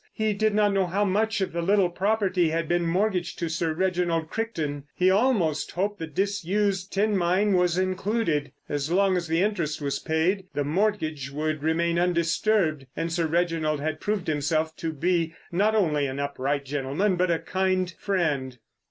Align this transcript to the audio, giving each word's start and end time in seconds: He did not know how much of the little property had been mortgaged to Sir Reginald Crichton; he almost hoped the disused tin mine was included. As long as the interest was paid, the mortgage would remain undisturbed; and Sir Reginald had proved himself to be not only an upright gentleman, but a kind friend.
He 0.15 0.33
did 0.33 0.55
not 0.55 0.73
know 0.73 0.87
how 0.87 1.05
much 1.05 1.41
of 1.41 1.53
the 1.53 1.61
little 1.61 1.91
property 1.91 2.49
had 2.49 2.67
been 2.67 2.87
mortgaged 2.87 3.37
to 3.37 3.49
Sir 3.49 3.71
Reginald 3.75 4.31
Crichton; 4.31 4.85
he 4.95 5.11
almost 5.11 5.69
hoped 5.73 5.99
the 5.99 6.07
disused 6.07 6.91
tin 6.91 7.15
mine 7.15 7.53
was 7.53 7.77
included. 7.77 8.51
As 8.67 8.89
long 8.91 9.15
as 9.15 9.27
the 9.27 9.43
interest 9.43 9.79
was 9.79 9.99
paid, 9.99 10.47
the 10.55 10.63
mortgage 10.63 11.29
would 11.29 11.61
remain 11.61 11.99
undisturbed; 11.99 12.87
and 12.95 13.13
Sir 13.13 13.27
Reginald 13.27 13.79
had 13.79 14.01
proved 14.01 14.25
himself 14.25 14.75
to 14.77 14.91
be 14.91 15.35
not 15.51 15.75
only 15.75 16.07
an 16.07 16.19
upright 16.19 16.65
gentleman, 16.65 17.15
but 17.15 17.29
a 17.29 17.37
kind 17.37 17.93
friend. 17.99 18.57